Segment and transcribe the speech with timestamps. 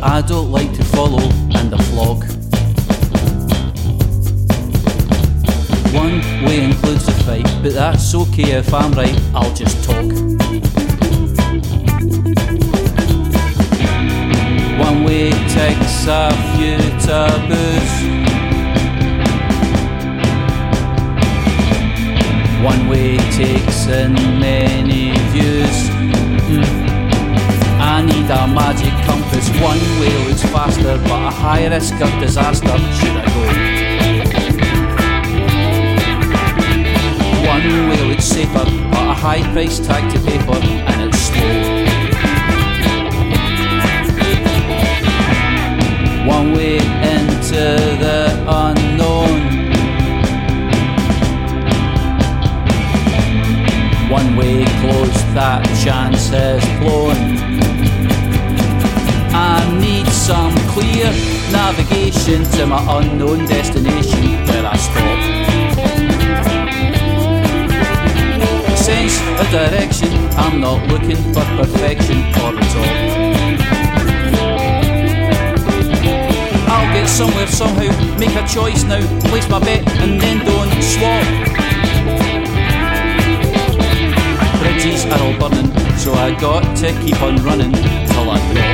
[0.00, 1.22] I don't like to follow
[1.56, 2.24] and the flog.
[5.94, 10.81] One way includes the fight, but that's okay if I'm right, I'll just talk.
[29.62, 32.76] One way looks faster, but a high risk of disaster.
[32.98, 33.40] Should I go?
[37.46, 41.54] One way looks safer, but a high price tag to pay for, and it's slow.
[46.26, 46.76] One way
[47.14, 47.62] into
[48.02, 49.40] the unknown.
[54.10, 57.61] One way closed, that chance has blown.
[59.34, 61.10] I need some clear
[61.50, 65.18] navigation to my unknown destination where I stop.
[68.76, 73.22] Sense of direction, I'm not looking for perfection or at all.
[76.72, 81.24] I'll get somewhere somehow, make a choice now, place my bet and then don't swap.
[84.60, 88.71] Bridges are all burning, so I got to keep on running till I drop.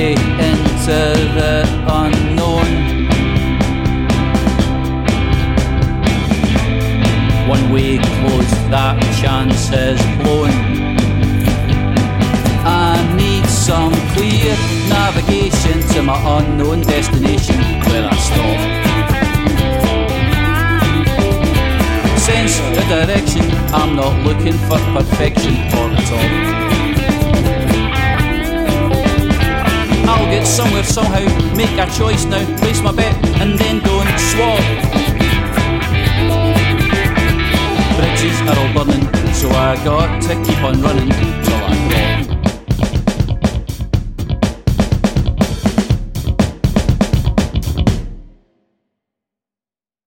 [0.00, 0.12] Way
[0.48, 0.98] into
[1.36, 1.54] the
[2.02, 2.70] unknown.
[7.48, 10.54] One way closed, that chance has blown.
[12.64, 14.52] I need some clear
[14.88, 18.58] navigation to my unknown destination where I stop.
[22.28, 23.44] Sense of direction,
[23.78, 26.49] I'm not looking for perfection or at all.
[30.10, 34.20] I'll get somewhere somehow, make a choice now, place my bet, and then go and
[34.30, 34.60] swap.
[37.96, 41.10] Bridges are all burning, so I got to keep on running
[41.44, 42.29] till I drop.